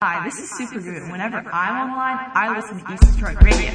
Hi, 0.00 0.24
this 0.24 0.38
is 0.38 0.56
Super 0.56 0.78
and 0.78 1.10
whenever 1.10 1.38
I'm 1.38 1.90
online, 1.90 2.30
I 2.32 2.54
listen 2.54 2.78
to 2.78 2.92
East 2.92 3.16
Detroit 3.16 3.42
Radio. 3.42 3.72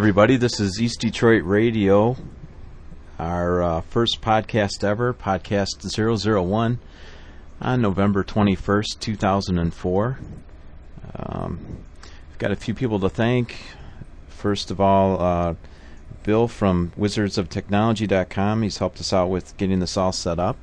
Everybody, 0.00 0.38
this 0.38 0.58
is 0.58 0.80
East 0.80 0.98
Detroit 0.98 1.44
Radio, 1.44 2.16
our 3.18 3.62
uh, 3.62 3.80
first 3.82 4.22
podcast 4.22 4.82
ever, 4.82 5.12
podcast 5.12 5.76
001, 5.84 6.78
on 7.60 7.82
November 7.82 8.24
21st, 8.24 8.98
2004. 8.98 10.18
Um, 11.16 11.84
we've 12.30 12.38
got 12.38 12.50
a 12.50 12.56
few 12.56 12.72
people 12.72 12.98
to 13.00 13.10
thank. 13.10 13.56
First 14.26 14.70
of 14.70 14.80
all, 14.80 15.20
uh, 15.20 15.54
Bill 16.22 16.48
from 16.48 16.92
wizardsoftechnology.com. 16.98 18.62
He's 18.62 18.78
helped 18.78 19.00
us 19.00 19.12
out 19.12 19.26
with 19.28 19.54
getting 19.58 19.80
this 19.80 19.98
all 19.98 20.12
set 20.12 20.38
up. 20.38 20.56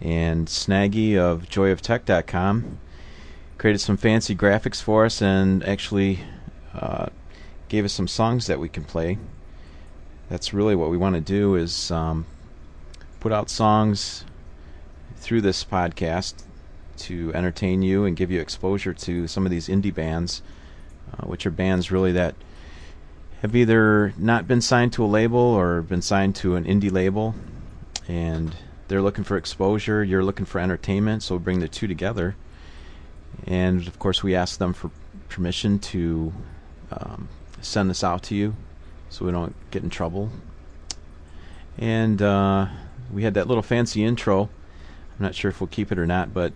And 0.00 0.46
Snaggy 0.46 1.18
of 1.18 1.42
joyoftech.com 1.50 2.78
created 3.58 3.80
some 3.80 3.98
fancy 3.98 4.34
graphics 4.34 4.80
for 4.80 5.04
us 5.04 5.20
and 5.20 5.62
actually 5.66 6.20
uh, 6.72 7.10
gave 7.70 7.84
us 7.84 7.92
some 7.92 8.08
songs 8.08 8.48
that 8.48 8.58
we 8.58 8.68
can 8.68 8.84
play. 8.84 9.16
That's 10.28 10.52
really 10.52 10.74
what 10.74 10.90
we 10.90 10.96
want 10.96 11.14
to 11.14 11.20
do 11.20 11.54
is 11.54 11.90
um, 11.90 12.26
put 13.20 13.32
out 13.32 13.48
songs 13.48 14.24
through 15.16 15.40
this 15.40 15.64
podcast 15.64 16.42
to 16.98 17.32
entertain 17.32 17.80
you 17.80 18.04
and 18.04 18.16
give 18.16 18.30
you 18.30 18.40
exposure 18.40 18.92
to 18.92 19.28
some 19.28 19.46
of 19.46 19.50
these 19.50 19.68
indie 19.68 19.94
bands, 19.94 20.42
uh, 21.12 21.26
which 21.26 21.46
are 21.46 21.50
bands 21.50 21.92
really 21.92 22.12
that 22.12 22.34
have 23.40 23.54
either 23.54 24.12
not 24.18 24.48
been 24.48 24.60
signed 24.60 24.92
to 24.94 25.04
a 25.04 25.06
label 25.06 25.38
or 25.38 25.80
been 25.80 26.02
signed 26.02 26.34
to 26.36 26.56
an 26.56 26.64
indie 26.64 26.92
label, 26.92 27.36
and 28.08 28.54
they're 28.88 29.00
looking 29.00 29.24
for 29.24 29.36
exposure. 29.36 30.02
You're 30.02 30.24
looking 30.24 30.44
for 30.44 30.58
entertainment, 30.58 31.22
so 31.22 31.36
we 31.36 31.38
bring 31.38 31.60
the 31.60 31.68
two 31.68 31.86
together. 31.86 32.34
And 33.46 33.86
of 33.86 33.98
course, 34.00 34.24
we 34.24 34.34
ask 34.34 34.58
them 34.58 34.72
for 34.72 34.90
permission 35.28 35.78
to 35.78 36.32
um, 36.90 37.28
send 37.60 37.90
this 37.90 38.02
out 38.02 38.22
to 38.24 38.34
you 38.34 38.56
so 39.08 39.24
we 39.24 39.32
don't 39.32 39.54
get 39.70 39.82
in 39.82 39.90
trouble. 39.90 40.30
And 41.78 42.20
uh, 42.20 42.68
we 43.12 43.24
had 43.24 43.34
that 43.34 43.46
little 43.48 43.62
fancy 43.62 44.04
intro. 44.04 44.42
I'm 44.42 45.24
not 45.24 45.34
sure 45.34 45.50
if 45.50 45.60
we'll 45.60 45.68
keep 45.68 45.90
it 45.92 45.98
or 45.98 46.06
not, 46.06 46.32
but 46.32 46.52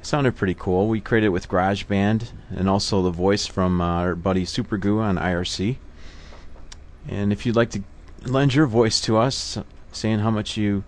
it 0.00 0.06
sounded 0.06 0.36
pretty 0.36 0.54
cool. 0.54 0.88
We 0.88 1.00
created 1.00 1.28
it 1.28 1.30
with 1.30 1.48
GarageBand 1.48 2.30
and 2.50 2.68
also 2.68 3.02
the 3.02 3.10
voice 3.10 3.46
from 3.46 3.80
uh, 3.80 4.00
our 4.00 4.14
buddy 4.14 4.44
Super 4.44 4.78
Goo 4.78 4.98
on 4.98 5.16
IRC. 5.16 5.76
And 7.08 7.32
if 7.32 7.46
you'd 7.46 7.56
like 7.56 7.70
to 7.70 7.82
lend 8.24 8.54
your 8.54 8.66
voice 8.66 9.00
to 9.02 9.16
us, 9.16 9.58
saying 9.92 10.18
how 10.18 10.30
much 10.30 10.56
you 10.56 10.84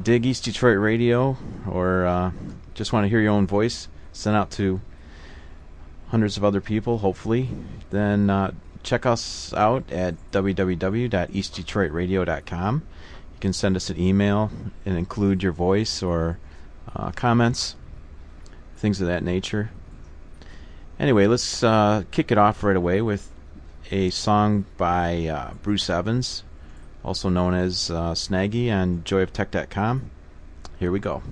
dig 0.00 0.26
East 0.26 0.44
Detroit 0.44 0.78
Radio 0.78 1.36
or 1.68 2.06
uh, 2.06 2.30
just 2.74 2.92
want 2.92 3.04
to 3.04 3.08
hear 3.08 3.20
your 3.20 3.32
own 3.32 3.46
voice, 3.46 3.88
sent 4.12 4.36
out 4.36 4.50
to 4.52 4.80
hundreds 6.08 6.36
of 6.36 6.44
other 6.44 6.60
people, 6.60 6.98
hopefully, 6.98 7.48
then 7.90 8.28
uh, 8.28 8.52
check 8.82 9.06
us 9.06 9.54
out 9.54 9.90
at 9.90 10.14
www.eastdetroitradio.com. 10.32 12.82
You 13.34 13.40
can 13.40 13.52
send 13.52 13.76
us 13.76 13.90
an 13.90 14.00
email 14.00 14.50
and 14.84 14.96
include 14.96 15.42
your 15.42 15.52
voice 15.52 16.02
or 16.02 16.38
uh, 16.94 17.10
comments, 17.12 17.76
things 18.76 19.00
of 19.00 19.06
that 19.06 19.22
nature. 19.22 19.70
Anyway, 20.98 21.26
let's 21.26 21.62
uh, 21.62 22.02
kick 22.10 22.30
it 22.30 22.38
off 22.38 22.62
right 22.62 22.76
away 22.76 23.00
with 23.00 23.30
a 23.90 24.10
song 24.10 24.66
by 24.76 25.26
uh, 25.26 25.52
Bruce 25.62 25.88
Evans, 25.88 26.44
also 27.04 27.28
known 27.28 27.54
as 27.54 27.90
uh, 27.90 28.12
Snaggy 28.12 28.70
on 28.70 29.02
joyoftech.com. 29.02 30.10
Here 30.78 30.92
we 30.92 31.00
go. 31.00 31.22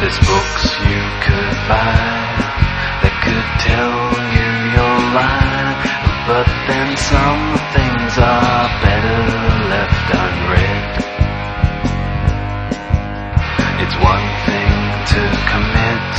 There's 0.00 0.18
books 0.20 0.78
you 0.86 1.02
could 1.26 1.58
buy 1.66 1.90
that 3.02 3.14
could 3.18 3.48
tell 3.66 3.98
you 4.30 4.50
your 4.78 4.98
life, 5.10 5.82
but 6.30 6.46
then 6.70 6.94
some 6.94 7.58
things 7.74 8.14
are 8.14 8.70
better 8.78 9.20
left 9.74 10.06
unread. 10.14 11.02
It's 13.82 13.96
one 13.98 14.26
thing 14.46 14.70
to 15.18 15.22
commit, 15.50 16.10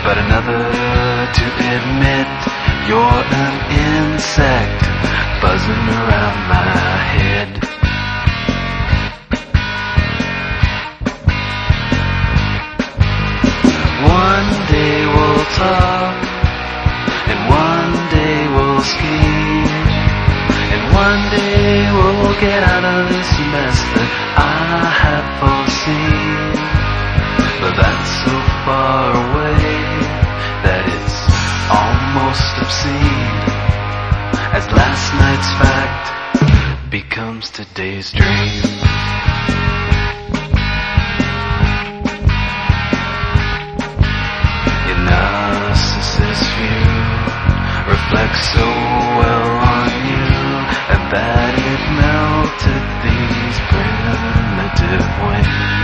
but 0.00 0.16
another 0.16 0.64
to 1.36 1.46
admit 1.76 2.32
you're 2.88 3.20
an 3.28 3.56
insect 3.76 4.88
buzzing 5.44 5.84
around 6.00 6.48
my 6.48 6.96
head. 7.12 7.59
Far 28.64 29.10
away 29.12 29.56
that 30.64 30.84
it's 30.84 31.18
almost 31.72 32.52
obscene, 32.60 33.40
as 34.52 34.64
last 34.76 35.06
night's 35.16 35.50
fact 35.56 36.90
becomes 36.90 37.48
today's 37.50 38.12
dream. 38.12 38.60
Your 44.88 45.00
narcissist 45.08 46.44
view 46.56 47.00
reflects 47.88 48.42
so 48.52 48.66
well 49.20 49.50
on 49.72 49.88
you 50.04 50.28
and 50.92 51.02
that 51.14 51.54
it 51.56 51.82
melted 51.96 52.84
these 53.08 53.56
primitive 53.72 55.06
wings. 55.24 55.79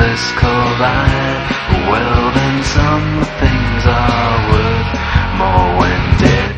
Endless 0.00 0.32
collide, 0.32 1.50
well 1.90 2.32
then 2.32 2.62
some 2.64 3.24
things 3.40 3.82
are 3.86 4.38
worth 4.50 4.90
more 5.38 5.68
when 5.80 6.02
dead. 6.18 6.56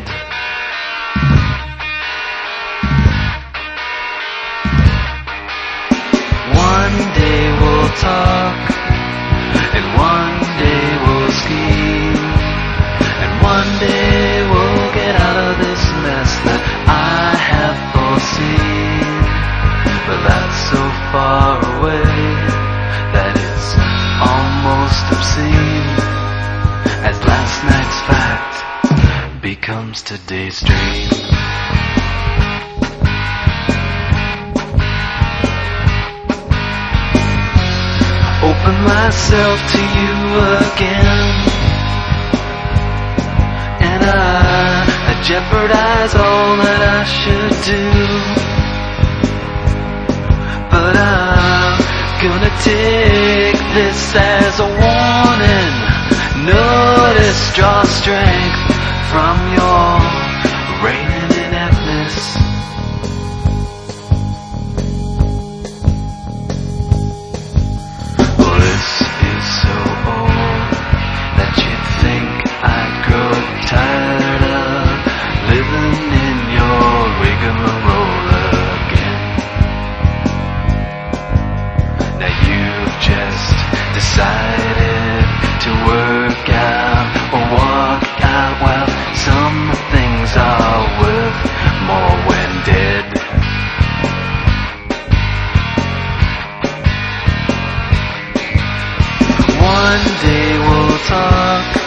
One 6.55 6.97
day 7.19 7.43
we'll 7.59 7.89
talk, 7.99 8.71
and 9.75 9.85
one 9.99 10.39
day 10.63 10.87
we'll 11.03 11.31
scheme, 11.43 12.23
and 13.23 13.31
one 13.43 13.71
day 13.79 14.47
we'll 14.51 14.93
get 14.93 15.15
out 15.19 15.37
of 15.47 15.57
this 15.59 15.83
mess 16.03 16.31
that 16.47 16.61
I 16.87 17.35
have 17.51 17.77
foreseen. 17.93 19.03
But 20.07 20.19
that's 20.27 20.59
so 20.71 20.81
far 21.11 21.79
away 21.79 22.32
as 27.07 27.17
last 27.23 27.63
night's 27.63 27.99
fact 28.09 29.41
becomes 29.41 30.01
today's 30.01 30.59
dream. 30.59 31.09
Open 38.43 38.77
myself 38.83 39.59
to 39.71 39.79
you 39.79 40.15
again. 40.59 41.33
And 43.79 44.03
I, 44.03 44.85
I 45.09 45.21
jeopardize 45.23 46.15
all 46.15 46.57
that 46.57 46.81
I 46.81 47.03
should 47.05 48.35
do. 48.37 48.42
Gonna 52.23 52.49
take 52.63 53.59
this 53.75 54.15
as 54.15 54.59
a 54.59 54.65
warning. 54.65 55.73
Notice, 56.45 57.53
draw 57.53 57.83
strength 57.83 58.73
from 59.11 59.35
your 59.51 60.22
One 99.93 100.17
day 100.25 100.57
we'll 100.57 100.97
talk, 101.05 101.77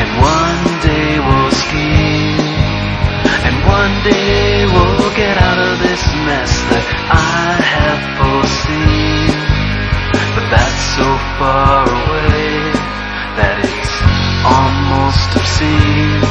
and 0.00 0.10
one 0.16 0.80
day 0.80 1.20
we'll 1.20 1.50
scheme, 1.50 2.40
and 3.46 3.56
one 3.68 3.94
day 4.02 4.64
we'll 4.64 5.12
get 5.14 5.36
out 5.36 5.58
of 5.58 5.78
this 5.84 6.02
mess 6.24 6.52
that 6.72 6.86
I 7.12 7.52
have 7.76 8.00
foreseen. 8.16 9.28
But 10.32 10.46
that's 10.56 10.82
so 10.96 11.08
far 11.36 11.84
away 11.84 12.72
that 13.36 13.60
it's 13.60 13.94
almost 14.56 15.28
obscene. 15.36 16.24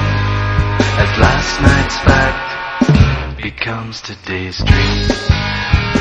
As 0.97 1.11
last 1.21 1.61
night's 1.61 1.97
fact 2.09 3.37
becomes 3.39 4.01
today's 4.01 4.57
dream. 4.63 6.00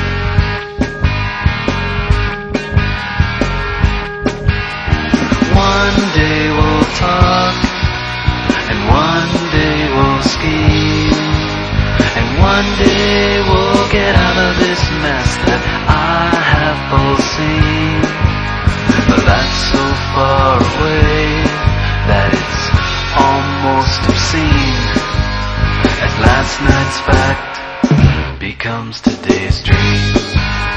One 5.81 6.13
day 6.13 6.45
we'll 6.51 6.85
talk, 6.93 7.55
and 8.69 8.79
one 8.85 9.33
day 9.49 9.77
we'll 9.95 10.21
scheme, 10.21 11.17
and 12.17 12.27
one 12.37 12.69
day 12.77 13.41
we'll 13.49 13.89
get 13.89 14.13
out 14.13 14.37
of 14.45 14.59
this 14.61 14.81
mess 15.01 15.29
that 15.49 15.61
I 15.89 16.37
have 16.53 16.77
foreseen. 16.93 17.97
But 19.09 19.25
that's 19.25 19.57
so 19.73 19.83
far 20.13 20.61
away 20.61 21.49
that 22.13 22.29
it's 22.29 22.61
almost 23.17 24.05
obscene. 24.05 24.85
As 25.97 26.13
last 26.21 26.61
night's 26.61 26.99
fact 27.09 28.39
becomes 28.39 29.01
today's 29.01 29.63
dream. 29.63 30.70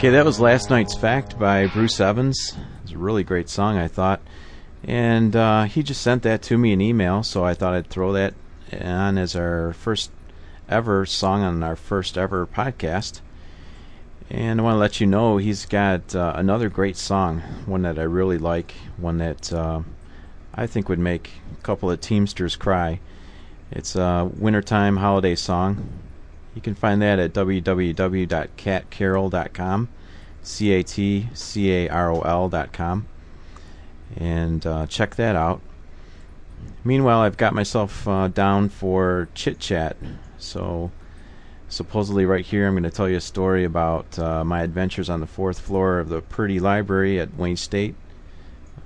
Okay, 0.00 0.08
that 0.08 0.24
was 0.24 0.40
Last 0.40 0.70
Night's 0.70 0.96
Fact 0.96 1.38
by 1.38 1.66
Bruce 1.66 2.00
Evans. 2.00 2.56
It's 2.82 2.92
a 2.92 2.96
really 2.96 3.22
great 3.22 3.50
song, 3.50 3.76
I 3.76 3.86
thought. 3.86 4.22
And 4.82 5.36
uh, 5.36 5.64
he 5.64 5.82
just 5.82 6.00
sent 6.00 6.22
that 6.22 6.40
to 6.44 6.56
me 6.56 6.72
in 6.72 6.80
email, 6.80 7.22
so 7.22 7.44
I 7.44 7.52
thought 7.52 7.74
I'd 7.74 7.88
throw 7.88 8.14
that 8.14 8.32
on 8.72 9.18
as 9.18 9.36
our 9.36 9.74
first 9.74 10.10
ever 10.70 11.04
song 11.04 11.42
on 11.42 11.62
our 11.62 11.76
first 11.76 12.16
ever 12.16 12.46
podcast. 12.46 13.20
And 14.30 14.58
I 14.58 14.64
want 14.64 14.76
to 14.76 14.78
let 14.78 15.02
you 15.02 15.06
know 15.06 15.36
he's 15.36 15.66
got 15.66 16.14
uh, 16.14 16.32
another 16.34 16.70
great 16.70 16.96
song, 16.96 17.40
one 17.66 17.82
that 17.82 17.98
I 17.98 18.04
really 18.04 18.38
like, 18.38 18.72
one 18.96 19.18
that 19.18 19.52
uh, 19.52 19.82
I 20.54 20.66
think 20.66 20.88
would 20.88 20.98
make 20.98 21.30
a 21.52 21.62
couple 21.62 21.90
of 21.90 22.00
Teamsters 22.00 22.56
cry. 22.56 23.00
It's 23.70 23.96
a 23.96 24.30
wintertime 24.34 24.96
holiday 24.96 25.34
song. 25.34 25.99
You 26.60 26.62
can 26.62 26.74
find 26.74 27.00
that 27.00 27.18
at 27.18 27.32
www.catcarol.com, 27.32 29.88
C 30.42 30.72
A 30.72 30.82
T 30.82 31.28
C 31.32 31.72
A 31.72 31.88
R 31.88 32.12
O 32.12 32.20
L.com, 32.20 33.08
and 34.14 34.66
uh, 34.66 34.86
check 34.86 35.14
that 35.14 35.36
out. 35.36 35.62
Meanwhile, 36.84 37.20
I've 37.20 37.38
got 37.38 37.54
myself 37.54 38.06
uh, 38.06 38.28
down 38.28 38.68
for 38.68 39.30
chit 39.34 39.58
chat. 39.58 39.96
So, 40.36 40.90
supposedly, 41.70 42.26
right 42.26 42.44
here, 42.44 42.66
I'm 42.66 42.74
going 42.74 42.82
to 42.82 42.90
tell 42.90 43.08
you 43.08 43.16
a 43.16 43.22
story 43.22 43.64
about 43.64 44.18
uh, 44.18 44.44
my 44.44 44.60
adventures 44.60 45.08
on 45.08 45.20
the 45.20 45.26
fourth 45.26 45.60
floor 45.60 45.98
of 45.98 46.10
the 46.10 46.20
Purdy 46.20 46.60
Library 46.60 47.18
at 47.18 47.38
Wayne 47.38 47.56
State. 47.56 47.94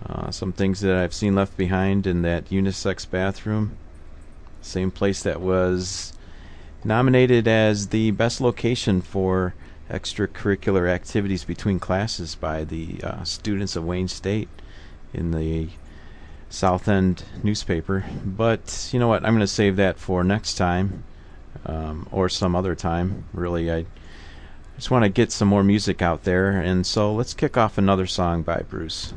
Uh, 0.07 0.31
some 0.31 0.53
things 0.53 0.81
that 0.83 0.97
I've 0.97 1.13
seen 1.13 1.35
left 1.35 1.57
behind 1.57 2.07
in 2.07 2.23
that 2.23 2.51
unisex 2.51 3.11
bathroom. 3.11 3.77
Same 4.63 4.93
place 4.93 5.25
that 5.25 5.41
was 5.41 6.13
nominated 6.85 7.49
as 7.49 7.89
the 7.89 8.11
best 8.13 8.41
location 8.41 9.01
for 9.01 9.55
extracurricular 9.91 10.89
activities 10.89 11.45
between 11.45 11.79
classes 11.79 12.35
by 12.35 12.65
the 12.65 13.01
uh, 13.03 13.25
students 13.25 13.77
of 13.77 13.85
Wayne 13.85 14.09
State 14.09 14.49
in 15.13 15.31
the 15.31 15.69
South 16.49 16.89
End 16.89 17.25
newspaper. 17.43 18.05
But 18.25 18.89
you 18.93 18.99
know 18.99 19.09
what? 19.09 19.25
I'm 19.25 19.35
going 19.35 19.41
to 19.41 19.47
save 19.47 19.77
that 19.77 19.99
for 19.99 20.25
next 20.25 20.55
time 20.55 21.05
um, 21.67 22.09
or 22.11 22.29
some 22.29 22.55
other 22.55 22.75
time. 22.75 23.25
Really, 23.33 23.71
I 23.71 23.87
just 24.77 24.91
want 24.91 25.05
to 25.05 25.09
get 25.09 25.33
some 25.33 25.49
more 25.49 25.65
music 25.65 26.03
out 26.03 26.25
there. 26.25 26.51
And 26.51 26.87
so 26.87 27.13
let's 27.13 27.35
kick 27.35 27.57
off 27.57 27.79
another 27.79 28.07
song 28.07 28.43
by 28.43 28.63
Bruce. 28.69 29.13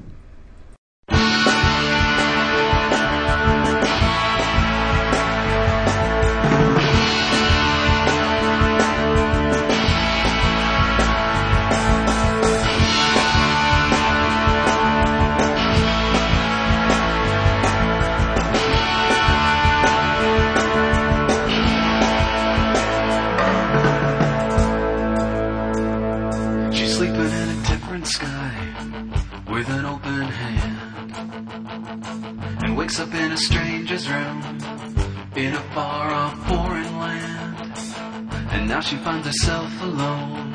Herself 39.27 39.81
alone. 39.81 40.53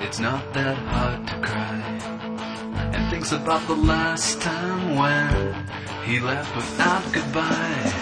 It's 0.00 0.20
not 0.20 0.52
that 0.52 0.76
hard 0.92 1.26
to 1.28 1.34
cry 1.40 1.80
and 2.92 3.10
thinks 3.10 3.32
about 3.32 3.66
the 3.68 3.74
last 3.74 4.42
time 4.42 4.96
when 5.00 5.54
he 6.04 6.20
left 6.20 6.54
without 6.54 7.02
goodbye. 7.10 7.92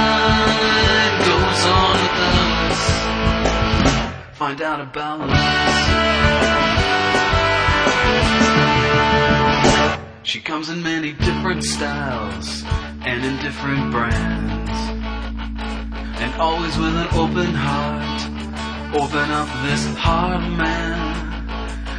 goes 1.29 1.61
on 1.81 1.95
without 2.05 2.69
us. 2.69 2.81
Find 4.37 4.59
out 4.61 4.79
about 4.79 5.21
us. 5.21 5.77
She 10.27 10.41
comes 10.41 10.67
in 10.67 10.84
many 10.84 11.13
different 11.13 11.63
styles 11.63 12.65
and 13.05 13.24
in 13.24 13.38
different 13.38 13.93
brands. 13.93 14.72
And 16.19 16.34
always 16.36 16.77
with 16.77 16.93
an 16.98 17.07
open 17.13 17.55
heart. 17.55 18.22
Open 18.93 19.31
up 19.31 19.48
this 19.63 19.86
heart, 19.96 20.41
man. 20.51 21.00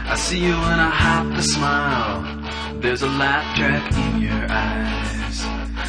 I 0.06 0.14
see 0.14 0.40
you 0.40 0.52
and 0.52 0.78
I 0.78 0.90
have 0.90 1.34
to 1.36 1.42
smile. 1.42 2.80
There's 2.82 3.00
a 3.00 3.08
laugh 3.08 3.56
track 3.56 3.90
in 3.96 4.20
your 4.20 4.46
eyes. 4.50 5.46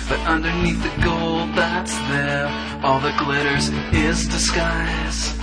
But 0.07 0.19
underneath 0.21 0.81
the 0.81 0.95
gold 1.03 1.53
that's 1.55 1.91
there, 2.07 2.47
all 2.85 3.01
that 3.01 3.19
glitters 3.19 3.67
is 3.91 4.25
disguise. 4.29 5.35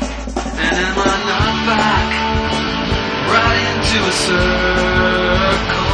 And 0.65 0.77
am 0.89 0.97
I 0.97 1.15
not 1.29 1.57
back? 1.69 2.09
Right 3.29 3.65
into 3.77 3.99
a 4.01 4.13
circle 5.73 5.86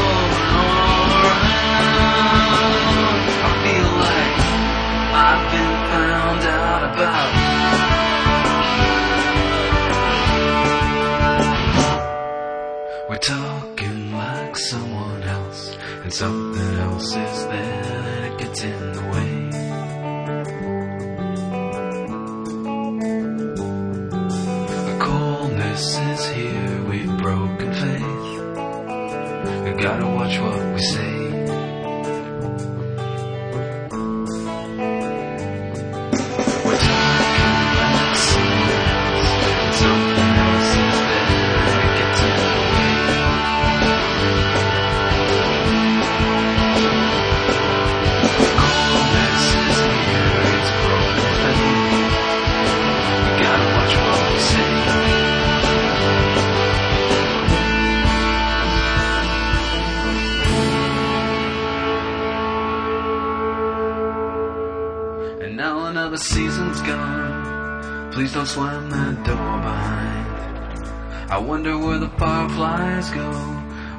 talking 13.23 14.13
like 14.13 14.57
someone 14.57 15.23
else, 15.23 15.77
and 16.03 16.13
something 16.13 16.75
else 16.79 17.15
is 17.15 17.47
there 17.47 18.21
that 18.23 18.39
gets 18.39 18.63
in 18.63 18.93
the 18.93 19.01
way. 19.13 19.49
The 24.89 24.97
coldness 25.01 25.99
is 25.99 26.27
here, 26.31 26.83
we've 26.91 27.19
broken 27.19 27.73
faith. 27.73 28.33
We 29.65 29.83
gotta 29.83 30.07
watch 30.07 30.39
what 30.41 30.75
we 30.75 30.83
say. 30.83 31.12
Wonder 71.43 71.77
where 71.77 71.99
the 71.99 72.09
fireflies 72.11 73.11
go 73.11 73.33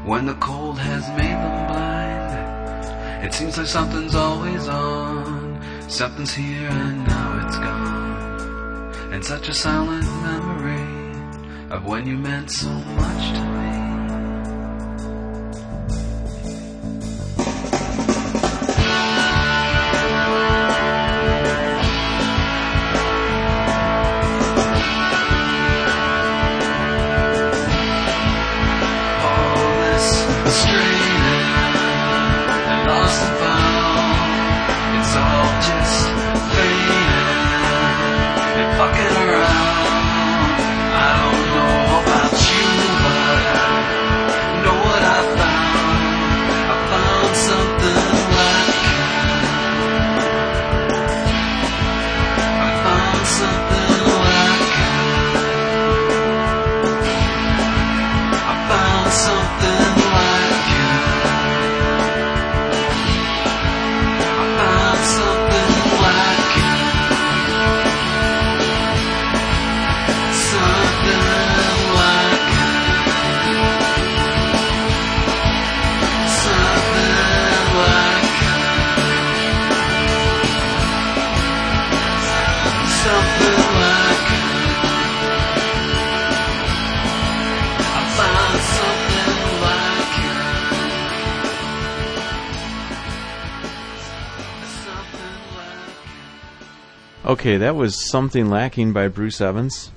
when 0.06 0.26
the 0.26 0.34
cold 0.36 0.80
has 0.80 1.08
made 1.10 1.38
them 1.44 1.68
blind. 1.68 3.26
It 3.26 3.34
seems 3.34 3.58
like 3.58 3.68
something's 3.68 4.16
always 4.16 4.68
on. 4.68 5.62
Something's 5.90 6.34
here 6.34 6.70
and 6.70 7.08
now 7.08 7.46
it's 7.46 7.58
gone. 7.58 9.14
And 9.14 9.24
such 9.24 9.50
a 9.50 9.54
silent 9.54 10.06
memory 10.22 11.14
of 11.70 11.86
when 11.86 12.08
you 12.08 12.18
meant 12.18 12.50
so 12.50 12.70
much 12.70 13.34
to 13.34 13.46
me. 13.46 13.53
Okay, 97.44 97.58
that 97.58 97.76
was 97.76 98.10
Something 98.10 98.50
Lacking 98.50 98.94
by 98.94 99.10
Bruce 99.10 99.42
Evans. 99.42 99.92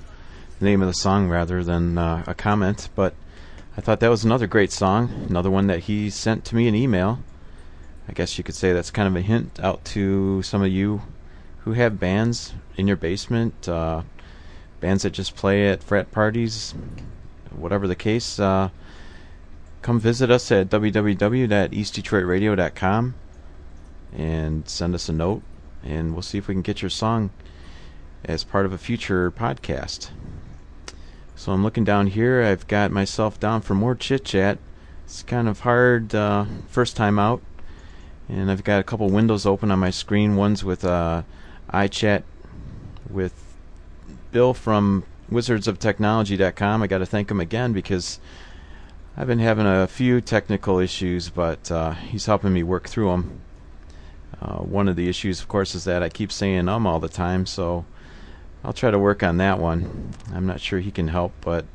The 0.59 0.65
name 0.65 0.81
of 0.81 0.89
the 0.89 0.93
song 0.93 1.29
rather 1.29 1.63
than 1.63 1.97
uh, 1.97 2.25
a 2.27 2.33
comment, 2.33 2.89
but 2.93 3.13
I 3.77 3.79
thought 3.79 4.01
that 4.01 4.09
was 4.09 4.25
another 4.25 4.47
great 4.47 4.69
song. 4.69 5.27
Another 5.29 5.49
one 5.49 5.67
that 5.67 5.79
he 5.79 6.09
sent 6.09 6.43
to 6.43 6.57
me 6.57 6.67
an 6.67 6.75
email. 6.75 7.19
I 8.09 8.11
guess 8.11 8.37
you 8.37 8.43
could 8.43 8.55
say 8.55 8.73
that's 8.73 8.91
kind 8.91 9.07
of 9.07 9.15
a 9.15 9.21
hint 9.21 9.61
out 9.61 9.85
to 9.85 10.43
some 10.43 10.61
of 10.61 10.67
you 10.67 11.03
who 11.59 11.71
have 11.71 12.01
bands 12.01 12.53
in 12.75 12.85
your 12.85 12.97
basement, 12.97 13.69
uh, 13.69 14.01
bands 14.81 15.03
that 15.03 15.11
just 15.11 15.37
play 15.37 15.69
at 15.69 15.81
frat 15.81 16.11
parties, 16.11 16.75
whatever 17.55 17.87
the 17.87 17.95
case. 17.95 18.41
Uh, 18.41 18.71
come 19.81 20.01
visit 20.01 20.29
us 20.29 20.51
at 20.51 20.67
www.eastdetroitradio.com 20.67 23.15
and 24.11 24.67
send 24.67 24.93
us 24.93 25.07
a 25.07 25.13
note, 25.13 25.43
and 25.83 26.13
we'll 26.13 26.21
see 26.21 26.37
if 26.37 26.47
we 26.47 26.53
can 26.53 26.61
get 26.61 26.81
your 26.81 26.89
song 26.89 27.29
as 28.25 28.43
part 28.43 28.65
of 28.65 28.73
a 28.73 28.77
future 28.77 29.31
podcast. 29.31 30.09
So 31.35 31.51
I'm 31.51 31.63
looking 31.63 31.83
down 31.83 32.07
here. 32.07 32.41
I've 32.41 32.67
got 32.67 32.91
myself 32.91 33.39
down 33.39 33.61
for 33.61 33.75
more 33.75 33.95
chit 33.95 34.25
chat. 34.25 34.57
It's 35.05 35.23
kind 35.23 35.47
of 35.47 35.61
hard 35.61 36.13
uh, 36.13 36.45
first 36.67 36.95
time 36.95 37.19
out, 37.19 37.41
and 38.27 38.51
I've 38.51 38.63
got 38.63 38.79
a 38.79 38.83
couple 38.83 39.09
windows 39.09 39.45
open 39.45 39.71
on 39.71 39.79
my 39.79 39.91
screen. 39.91 40.35
One's 40.35 40.63
with 40.63 40.83
uh, 40.83 41.23
iChat 41.71 42.23
with 43.09 43.33
Bill 44.31 44.53
from 44.53 45.03
WizardsOfTechnology.com. 45.31 46.83
I 46.83 46.87
got 46.87 46.97
to 46.97 47.05
thank 47.05 47.31
him 47.31 47.39
again 47.39 47.71
because 47.71 48.19
I've 49.15 49.27
been 49.27 49.39
having 49.39 49.65
a 49.65 49.87
few 49.87 50.21
technical 50.21 50.79
issues, 50.79 51.29
but 51.29 51.71
uh, 51.71 51.91
he's 51.91 52.25
helping 52.25 52.53
me 52.53 52.63
work 52.63 52.89
through 52.89 53.11
them. 53.11 53.41
Uh, 54.41 54.57
one 54.57 54.87
of 54.87 54.95
the 54.95 55.09
issues, 55.09 55.39
of 55.39 55.47
course, 55.47 55.73
is 55.73 55.83
that 55.85 56.03
I 56.03 56.09
keep 56.09 56.31
saying 56.31 56.69
um 56.69 56.85
all 56.85 56.99
the 56.99 57.09
time, 57.09 57.45
so 57.45 57.85
I'll 58.63 58.73
try 58.73 58.91
to 58.91 58.99
work 58.99 59.23
on 59.23 59.37
that 59.37 59.59
one. 59.59 60.13
I'm 60.33 60.45
not 60.45 60.59
sure 60.59 60.79
he 60.79 60.91
can 60.91 61.07
help, 61.07 61.33
but 61.41 61.65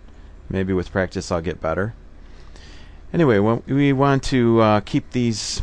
maybe 0.49 0.73
with 0.73 0.93
practice 0.93 1.33
I'll 1.33 1.41
get 1.41 1.61
better. 1.61 1.95
Anyway, 3.13 3.39
we 3.39 3.93
want 3.93 4.23
to 4.25 4.61
uh, 4.61 4.81
keep 4.81 5.11
these 5.11 5.63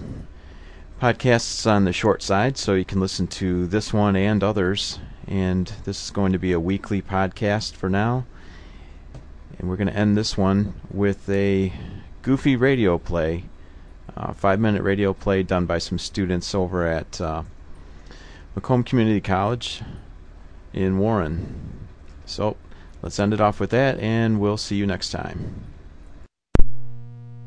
podcasts 1.01 1.65
on 1.69 1.85
the 1.85 1.93
short 1.93 2.21
side 2.21 2.57
so 2.57 2.73
you 2.73 2.85
can 2.85 2.99
listen 2.99 3.25
to 3.25 3.65
this 3.67 3.93
one 3.93 4.15
and 4.15 4.43
others. 4.43 4.99
And 5.27 5.71
this 5.85 6.05
is 6.05 6.11
going 6.11 6.31
to 6.33 6.39
be 6.39 6.51
a 6.51 6.59
weekly 6.59 7.01
podcast 7.01 7.73
for 7.73 7.89
now. 7.89 8.25
And 9.57 9.69
we're 9.69 9.77
going 9.77 9.87
to 9.87 9.95
end 9.95 10.17
this 10.17 10.37
one 10.37 10.73
with 10.91 11.29
a 11.29 11.73
goofy 12.21 12.55
radio 12.55 12.97
play, 12.97 13.45
uh, 14.19 14.33
five 14.33 14.59
minute 14.59 14.83
radio 14.83 15.13
play 15.13 15.41
done 15.43 15.65
by 15.65 15.77
some 15.77 15.97
students 15.97 16.53
over 16.53 16.85
at 16.85 17.21
uh, 17.21 17.43
Macomb 18.55 18.83
Community 18.83 19.21
College 19.21 19.81
in 20.73 20.99
Warren. 20.99 21.87
So 22.25 22.57
let's 23.01 23.19
end 23.19 23.33
it 23.33 23.41
off 23.41 23.59
with 23.59 23.69
that, 23.71 23.99
and 23.99 24.39
we'll 24.39 24.57
see 24.57 24.75
you 24.75 24.85
next 24.85 25.11
time. 25.11 25.63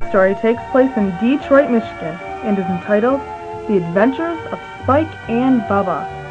story 0.08 0.34
takes 0.42 0.62
place 0.72 0.94
in 0.98 1.08
Detroit, 1.20 1.70
Michigan, 1.70 2.18
and 2.44 2.58
is 2.58 2.66
entitled 2.66 3.18
The 3.66 3.78
Adventures 3.78 4.38
of 4.52 4.60
Spike 4.82 5.08
and 5.30 5.62
Bubba. 5.62 6.21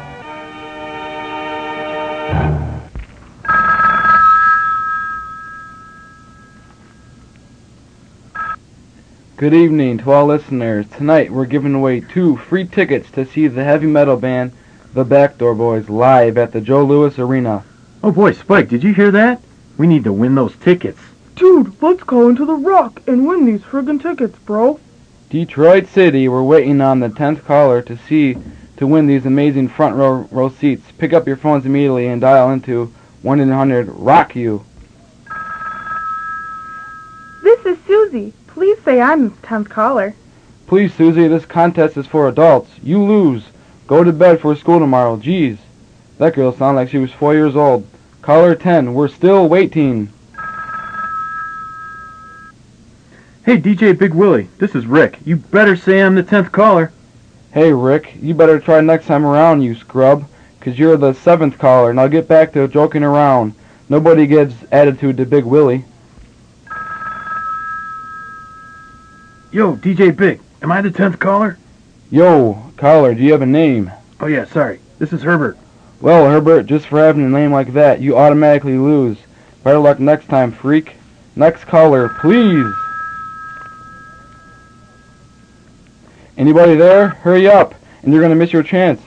Good 9.42 9.54
evening 9.54 9.98
to 9.98 10.12
all 10.12 10.26
listeners. 10.26 10.86
Tonight 10.96 11.32
we're 11.32 11.46
giving 11.46 11.74
away 11.74 11.98
two 11.98 12.36
free 12.36 12.64
tickets 12.64 13.10
to 13.10 13.26
see 13.26 13.48
the 13.48 13.64
heavy 13.64 13.88
metal 13.88 14.16
band, 14.16 14.52
the 14.94 15.02
Backdoor 15.02 15.56
Boys, 15.56 15.88
live 15.88 16.38
at 16.38 16.52
the 16.52 16.60
Joe 16.60 16.84
Louis 16.84 17.18
Arena. 17.18 17.64
Oh 18.04 18.12
boy, 18.12 18.34
Spike, 18.34 18.68
did 18.68 18.84
you 18.84 18.94
hear 18.94 19.10
that? 19.10 19.42
We 19.76 19.88
need 19.88 20.04
to 20.04 20.12
win 20.12 20.36
those 20.36 20.54
tickets. 20.54 21.00
Dude, 21.34 21.74
let's 21.82 22.04
go 22.04 22.28
into 22.28 22.46
the 22.46 22.54
rock 22.54 23.02
and 23.08 23.26
win 23.26 23.44
these 23.44 23.62
friggin' 23.62 24.00
tickets, 24.00 24.38
bro. 24.38 24.78
Detroit 25.28 25.88
City, 25.88 26.28
we're 26.28 26.44
waiting 26.44 26.80
on 26.80 27.00
the 27.00 27.08
10th 27.08 27.44
caller 27.44 27.82
to 27.82 27.96
see 27.96 28.36
to 28.76 28.86
win 28.86 29.08
these 29.08 29.26
amazing 29.26 29.66
front 29.66 29.96
row, 29.96 30.28
row 30.30 30.50
seats. 30.50 30.92
Pick 30.98 31.12
up 31.12 31.26
your 31.26 31.36
phones 31.36 31.66
immediately 31.66 32.06
and 32.06 32.20
dial 32.20 32.52
into 32.52 32.94
1-800-ROCK-YOU. 33.24 34.64
This 37.42 37.66
is 37.66 37.78
Susie. 38.12 38.34
Please 38.46 38.78
say 38.84 39.00
I'm 39.00 39.30
the 39.30 39.36
10th 39.36 39.70
caller. 39.70 40.14
Please, 40.66 40.92
Susie, 40.92 41.28
this 41.28 41.46
contest 41.46 41.96
is 41.96 42.06
for 42.06 42.28
adults. 42.28 42.70
You 42.82 43.02
lose. 43.02 43.44
Go 43.86 44.04
to 44.04 44.12
bed 44.12 44.38
for 44.38 44.54
school 44.54 44.78
tomorrow. 44.78 45.16
Jeez. 45.16 45.56
That 46.18 46.34
girl 46.34 46.52
sounded 46.52 46.80
like 46.80 46.90
she 46.90 46.98
was 46.98 47.10
four 47.10 47.32
years 47.32 47.56
old. 47.56 47.86
Caller 48.20 48.54
10, 48.54 48.92
we're 48.92 49.08
still 49.08 49.48
waiting. 49.48 50.12
Hey, 53.46 53.56
DJ 53.56 53.98
Big 53.98 54.12
Willie, 54.12 54.48
this 54.58 54.74
is 54.74 54.86
Rick. 54.86 55.18
You 55.24 55.36
better 55.36 55.74
say 55.74 56.00
I'm 56.00 56.14
the 56.14 56.22
10th 56.22 56.52
caller. 56.52 56.92
Hey, 57.52 57.72
Rick, 57.72 58.14
you 58.20 58.34
better 58.34 58.60
try 58.60 58.80
next 58.82 59.06
time 59.06 59.24
around, 59.24 59.62
you 59.62 59.74
scrub, 59.74 60.26
'cause 60.60 60.78
you're 60.78 60.98
the 60.98 61.14
seventh 61.14 61.58
caller. 61.58 61.94
Now 61.94 62.08
get 62.08 62.28
back 62.28 62.52
to 62.52 62.68
joking 62.68 63.02
around. 63.02 63.54
Nobody 63.88 64.26
gives 64.26 64.54
attitude 64.70 65.16
to 65.16 65.24
Big 65.24 65.44
Willie. 65.44 65.86
Yo, 69.52 69.76
DJ 69.76 70.16
Big, 70.16 70.40
am 70.62 70.72
I 70.72 70.80
the 70.80 70.88
10th 70.88 71.18
caller? 71.18 71.58
Yo, 72.10 72.72
caller, 72.78 73.14
do 73.14 73.22
you 73.22 73.32
have 73.32 73.42
a 73.42 73.46
name? 73.46 73.92
Oh 74.18 74.26
yeah, 74.26 74.46
sorry. 74.46 74.80
This 74.98 75.12
is 75.12 75.22
Herbert. 75.22 75.58
Well, 76.00 76.24
Herbert, 76.24 76.64
just 76.64 76.86
for 76.86 76.98
having 76.98 77.22
a 77.22 77.28
name 77.28 77.52
like 77.52 77.74
that, 77.74 78.00
you 78.00 78.16
automatically 78.16 78.78
lose. 78.78 79.18
Better 79.62 79.78
luck 79.78 80.00
next 80.00 80.28
time, 80.28 80.52
freak. 80.52 80.96
Next 81.36 81.64
caller, 81.64 82.08
please. 82.22 82.72
Anybody 86.38 86.74
there? 86.74 87.08
Hurry 87.08 87.46
up, 87.46 87.74
and 88.02 88.10
you're 88.10 88.22
gonna 88.22 88.34
miss 88.34 88.54
your 88.54 88.62
chance. 88.62 89.02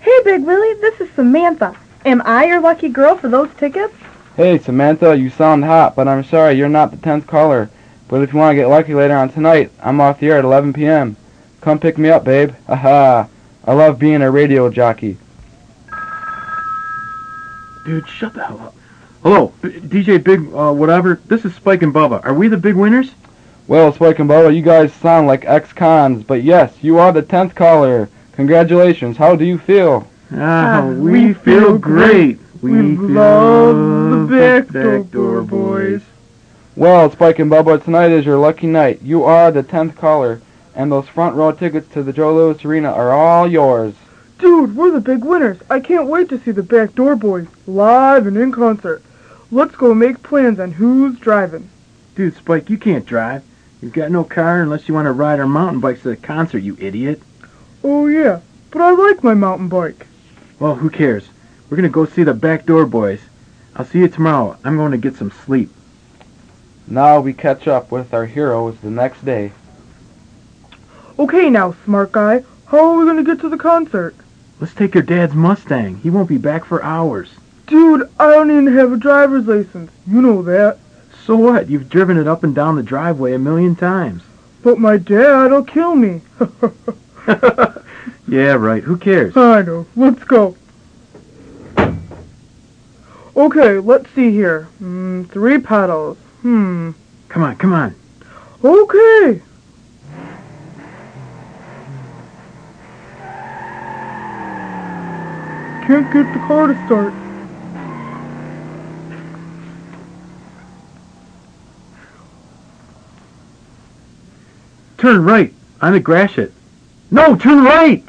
Hey, 0.00 0.20
Big 0.22 0.42
Willie, 0.42 0.78
this 0.82 1.00
is 1.00 1.08
Samantha. 1.14 1.74
Am 2.04 2.20
I 2.26 2.44
your 2.44 2.60
lucky 2.60 2.90
girl 2.90 3.16
for 3.16 3.30
those 3.30 3.48
tickets? 3.56 3.94
Hey, 4.36 4.58
Samantha, 4.58 5.16
you 5.16 5.30
sound 5.30 5.64
hot, 5.64 5.96
but 5.96 6.08
I'm 6.08 6.24
sorry, 6.24 6.56
you're 6.56 6.68
not 6.68 6.90
the 6.90 6.98
10th 6.98 7.26
caller. 7.26 7.70
But 8.10 8.22
if 8.22 8.32
you 8.32 8.40
want 8.40 8.56
to 8.56 8.60
get 8.60 8.66
lucky 8.68 8.92
later 8.92 9.16
on 9.16 9.28
tonight, 9.28 9.70
I'm 9.80 10.00
off 10.00 10.18
the 10.18 10.26
air 10.26 10.38
at 10.38 10.44
11 10.44 10.72
p.m. 10.72 11.16
Come 11.60 11.78
pick 11.78 11.96
me 11.96 12.08
up, 12.08 12.24
babe. 12.24 12.52
Aha! 12.68 13.28
I 13.64 13.72
love 13.72 14.00
being 14.00 14.20
a 14.20 14.30
radio 14.32 14.68
jockey. 14.68 15.16
Dude, 17.86 18.08
shut 18.08 18.34
the 18.34 18.44
hell 18.44 18.60
up. 18.60 18.74
Hello, 19.22 19.52
B- 19.62 19.68
DJ 19.68 20.22
Big, 20.24 20.40
uh, 20.52 20.72
whatever. 20.72 21.20
This 21.26 21.44
is 21.44 21.54
Spike 21.54 21.82
and 21.82 21.94
Bubba. 21.94 22.24
Are 22.24 22.34
we 22.34 22.48
the 22.48 22.56
big 22.56 22.74
winners? 22.74 23.12
Well, 23.68 23.92
Spike 23.92 24.18
and 24.18 24.28
Bubba, 24.28 24.56
you 24.56 24.62
guys 24.62 24.92
sound 24.92 25.28
like 25.28 25.44
ex-cons, 25.44 26.24
but 26.24 26.42
yes, 26.42 26.82
you 26.82 26.98
are 26.98 27.12
the 27.12 27.22
10th 27.22 27.54
caller. 27.54 28.08
Congratulations. 28.32 29.18
How 29.18 29.36
do 29.36 29.44
you 29.44 29.56
feel? 29.56 30.08
Ah, 30.32 30.84
we 30.84 31.26
we 31.26 31.32
feel 31.34 31.60
feel 31.60 31.78
great. 31.78 32.40
We 32.60 32.82
love 32.96 34.28
the 34.28 34.66
Backdoor 34.68 35.42
Boys. 35.42 36.02
Well, 36.80 37.10
Spike 37.10 37.38
and 37.40 37.50
Bubba, 37.50 37.84
tonight 37.84 38.10
is 38.10 38.24
your 38.24 38.38
lucky 38.38 38.66
night. 38.66 39.02
You 39.02 39.22
are 39.24 39.52
the 39.52 39.62
10th 39.62 39.96
caller, 39.96 40.40
and 40.74 40.90
those 40.90 41.06
front 41.08 41.36
row 41.36 41.52
tickets 41.52 41.92
to 41.92 42.02
the 42.02 42.10
Joe 42.10 42.34
Louis 42.34 42.64
Arena 42.64 42.90
are 42.90 43.12
all 43.12 43.46
yours. 43.46 43.92
Dude, 44.38 44.74
we're 44.74 44.90
the 44.90 44.98
big 44.98 45.22
winners. 45.22 45.58
I 45.68 45.80
can't 45.80 46.06
wait 46.06 46.30
to 46.30 46.38
see 46.40 46.52
the 46.52 46.62
Backdoor 46.62 47.16
Boys 47.16 47.48
live 47.66 48.26
and 48.26 48.34
in 48.34 48.50
concert. 48.50 49.02
Let's 49.50 49.76
go 49.76 49.92
make 49.92 50.22
plans 50.22 50.58
on 50.58 50.72
who's 50.72 51.18
driving. 51.18 51.68
Dude, 52.14 52.34
Spike, 52.34 52.70
you 52.70 52.78
can't 52.78 53.04
drive. 53.04 53.42
You've 53.82 53.92
got 53.92 54.10
no 54.10 54.24
car 54.24 54.62
unless 54.62 54.88
you 54.88 54.94
want 54.94 55.04
to 55.04 55.12
ride 55.12 55.38
our 55.38 55.46
mountain 55.46 55.80
bikes 55.80 56.00
to 56.04 56.08
the 56.08 56.16
concert, 56.16 56.60
you 56.60 56.78
idiot. 56.80 57.20
Oh 57.84 58.06
yeah, 58.06 58.40
but 58.70 58.80
I 58.80 58.92
like 58.92 59.22
my 59.22 59.34
mountain 59.34 59.68
bike. 59.68 60.06
Well, 60.58 60.76
who 60.76 60.88
cares? 60.88 61.28
We're 61.68 61.76
gonna 61.76 61.90
go 61.90 62.06
see 62.06 62.22
the 62.22 62.32
Backdoor 62.32 62.86
Boys. 62.86 63.20
I'll 63.76 63.84
see 63.84 63.98
you 63.98 64.08
tomorrow. 64.08 64.56
I'm 64.64 64.78
going 64.78 64.92
to 64.92 64.96
get 64.96 65.16
some 65.16 65.30
sleep. 65.30 65.70
Now 66.90 67.20
we 67.20 67.32
catch 67.32 67.68
up 67.68 67.92
with 67.92 68.12
our 68.12 68.26
heroes 68.26 68.76
the 68.82 68.90
next 68.90 69.24
day. 69.24 69.52
Okay 71.20 71.48
now, 71.48 71.76
smart 71.84 72.10
guy, 72.10 72.42
how 72.66 72.78
are 72.78 72.98
we 72.98 73.04
gonna 73.04 73.22
get 73.22 73.40
to 73.40 73.48
the 73.48 73.56
concert? 73.56 74.12
Let's 74.58 74.74
take 74.74 74.94
your 74.94 75.04
dad's 75.04 75.32
Mustang. 75.32 75.98
He 75.98 76.10
won't 76.10 76.28
be 76.28 76.36
back 76.36 76.64
for 76.64 76.82
hours. 76.82 77.30
Dude, 77.68 78.10
I 78.18 78.32
don't 78.32 78.50
even 78.50 78.76
have 78.76 78.92
a 78.92 78.96
driver's 78.96 79.46
license. 79.46 79.92
You 80.04 80.20
know 80.20 80.42
that. 80.42 80.78
So 81.24 81.36
what? 81.36 81.70
You've 81.70 81.88
driven 81.88 82.18
it 82.18 82.26
up 82.26 82.42
and 82.42 82.56
down 82.56 82.74
the 82.74 82.82
driveway 82.82 83.34
a 83.34 83.38
million 83.38 83.76
times. 83.76 84.22
But 84.62 84.80
my 84.80 84.96
dad'll 84.96 85.62
kill 85.62 85.94
me. 85.94 86.22
yeah, 88.26 88.54
right. 88.54 88.82
Who 88.82 88.96
cares? 88.96 89.36
I 89.36 89.62
know. 89.62 89.86
Let's 89.94 90.24
go. 90.24 90.56
Okay, 93.36 93.78
let's 93.78 94.10
see 94.10 94.32
here. 94.32 94.66
Mm, 94.82 95.30
three 95.30 95.58
pedals. 95.58 96.18
Hmm. 96.42 96.92
Come 97.28 97.42
on, 97.42 97.56
come 97.56 97.72
on. 97.74 97.94
Okay. 98.64 99.42
Can't 105.86 106.12
get 106.12 106.32
the 106.32 106.38
car 106.46 106.68
to 106.68 106.86
start. 106.86 107.12
Turn 114.96 115.24
right 115.24 115.52
on 115.82 115.92
the 115.92 116.00
Gratiot. 116.00 116.52
No, 117.10 117.36
turn 117.36 117.64
right. 117.64 118.04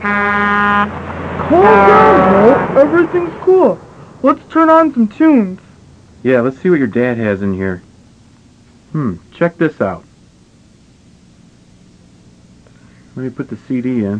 Calm 0.00 1.62
down, 1.62 2.72
bro. 2.72 2.82
Everything's 2.82 3.42
cool. 3.42 3.78
Let's 4.22 4.42
turn 4.50 4.70
on 4.70 4.92
some 4.94 5.08
tunes. 5.08 5.60
Yeah, 6.26 6.40
let's 6.40 6.58
see 6.58 6.70
what 6.70 6.80
your 6.80 6.88
dad 6.88 7.18
has 7.18 7.40
in 7.40 7.54
here. 7.54 7.84
Hmm, 8.90 9.18
check 9.32 9.58
this 9.58 9.80
out. 9.80 10.02
Let 13.14 13.22
me 13.22 13.30
put 13.30 13.48
the 13.48 13.56
CD 13.56 14.04
in. 14.04 14.18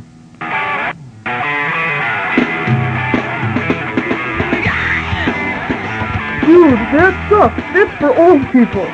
Dude, 6.47 6.79
that 6.95 7.27
sucks. 7.29 7.61
It's 7.75 7.99
for 7.99 8.17
old 8.17 8.43
people. 8.53 8.87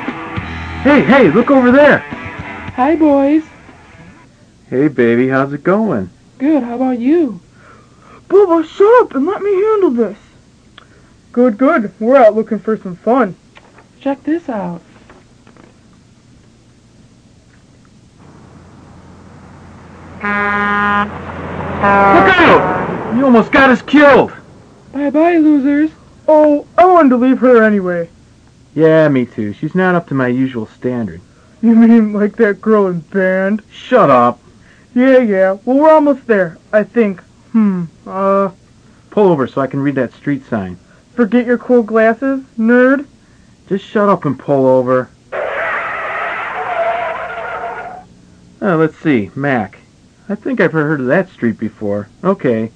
Hey, 0.81 1.03
hey, 1.03 1.29
look 1.29 1.51
over 1.51 1.71
there. 1.71 1.99
Hi, 1.99 2.95
boys. 2.95 3.43
Hey, 4.71 4.87
baby, 4.87 5.27
how's 5.27 5.53
it 5.53 5.63
going? 5.63 6.09
Good, 6.39 6.63
how 6.63 6.77
about 6.77 6.97
you? 6.97 7.39
Bubba, 8.27 8.65
shut 8.67 9.03
up 9.03 9.13
and 9.13 9.27
let 9.27 9.43
me 9.43 9.53
handle 9.53 9.91
this. 9.91 10.17
Good, 11.33 11.57
good. 11.57 11.91
We're 11.99 12.15
out 12.15 12.35
looking 12.35 12.59
for 12.59 12.77
some 12.77 12.95
fun. 12.95 13.35
Check 13.99 14.23
this 14.23 14.47
out. 14.47 14.81
Look 20.21 20.29
out! 22.37 23.15
You 23.17 23.25
almost 23.25 23.51
got 23.51 23.71
us 23.71 23.81
killed. 23.81 24.31
Bye-bye, 24.93 25.37
losers. 25.37 25.89
Oh, 26.27 26.67
I 26.77 26.85
wanted 26.85 27.09
to 27.09 27.17
leave 27.17 27.39
her 27.39 27.63
anyway. 27.63 28.09
Yeah, 28.75 29.07
me 29.09 29.25
too. 29.25 29.53
She's 29.53 29.73
not 29.73 29.95
up 29.95 30.07
to 30.09 30.13
my 30.13 30.27
usual 30.27 30.67
standard. 30.67 31.19
You 31.63 31.75
mean 31.75 32.13
like 32.13 32.35
that 32.37 32.61
girl 32.61 32.87
in 32.87 32.99
band? 32.99 33.63
Shut 33.71 34.11
up. 34.11 34.39
Yeah, 34.93 35.17
yeah. 35.17 35.57
Well, 35.65 35.77
we're 35.77 35.91
almost 35.91 36.27
there, 36.27 36.59
I 36.71 36.83
think. 36.83 37.21
Hmm, 37.53 37.85
uh, 38.05 38.51
Pull 39.09 39.29
over 39.29 39.47
so 39.47 39.61
I 39.61 39.67
can 39.67 39.79
read 39.79 39.95
that 39.95 40.13
street 40.13 40.45
sign. 40.45 40.77
Forget 41.15 41.45
your 41.45 41.57
cool 41.57 41.83
glasses, 41.83 42.43
nerd? 42.57 43.05
Just 43.67 43.85
shut 43.85 44.09
up 44.09 44.25
and 44.25 44.37
pull 44.37 44.65
over. 44.65 45.09
Uh, 48.61 48.77
let's 48.77 48.97
see, 48.97 49.29
Mack. 49.35 49.79
I 50.27 50.35
think 50.35 50.59
I've 50.59 50.71
heard 50.71 51.01
of 51.01 51.07
that 51.07 51.29
street 51.29 51.59
before. 51.59 52.07
Okay. 52.23 52.71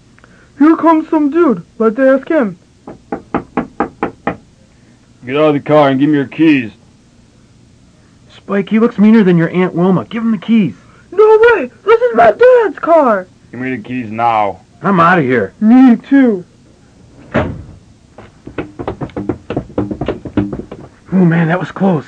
Here 0.59 0.75
comes 0.75 1.09
some 1.09 1.29
dude. 1.29 1.65
Let's 1.77 1.97
ask 1.97 2.27
him. 2.27 2.59
Get 5.25 5.35
out 5.35 5.49
of 5.49 5.53
the 5.53 5.59
car 5.59 5.89
and 5.89 5.99
give 5.99 6.09
me 6.09 6.15
your 6.15 6.27
keys. 6.27 6.71
Spike, 8.29 8.69
he 8.69 8.79
looks 8.79 8.97
meaner 8.97 9.23
than 9.23 9.37
your 9.37 9.49
Aunt 9.49 9.73
Wilma. 9.73 10.05
Give 10.05 10.23
him 10.23 10.31
the 10.31 10.37
keys. 10.37 10.75
No 11.11 11.37
way! 11.39 11.71
This 11.83 12.01
is 12.01 12.15
my 12.15 12.31
dad's 12.31 12.79
car! 12.79 13.27
Give 13.51 13.59
me 13.59 13.75
the 13.75 13.83
keys 13.83 14.11
now. 14.11 14.61
I'm 14.81 14.99
out 14.99 15.19
of 15.19 15.25
here. 15.25 15.53
Me 15.59 15.95
too. 15.95 16.45
Oh 21.11 21.23
man, 21.23 21.47
that 21.47 21.59
was 21.59 21.71
close. 21.71 22.05